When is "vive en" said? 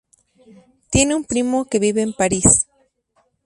1.77-2.13